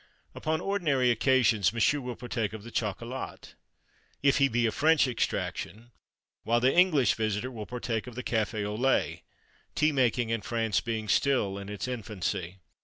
[0.33, 3.53] Upon ordinary occasions, M'sieu will partake of the chocolat
[4.23, 5.91] if he be of French extraction;
[6.43, 9.21] whilst the English visitor will partake of the café au lait
[9.75, 12.57] tea making in France being still in its infancy.